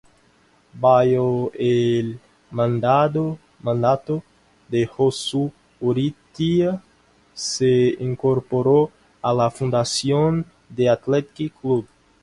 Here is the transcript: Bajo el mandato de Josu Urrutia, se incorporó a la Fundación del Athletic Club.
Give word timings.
Bajo 0.83 1.51
el 1.65 2.07
mandato 2.59 3.37
de 4.69 4.83
Josu 4.87 5.43
Urrutia, 5.79 6.81
se 7.35 7.71
incorporó 7.99 8.89
a 9.21 9.31
la 9.31 9.51
Fundación 9.51 10.43
del 10.69 10.89
Athletic 10.89 11.53
Club. 11.61 11.87